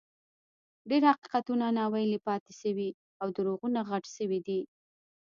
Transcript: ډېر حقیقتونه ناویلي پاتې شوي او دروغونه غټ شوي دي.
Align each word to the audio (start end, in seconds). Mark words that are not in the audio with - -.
ډېر 0.89 1.01
حقیقتونه 1.11 1.65
ناویلي 1.77 2.19
پاتې 2.27 2.51
شوي 2.61 2.89
او 3.21 3.27
دروغونه 3.35 3.79
غټ 3.89 4.05
شوي 4.15 4.39
دي. 4.47 4.61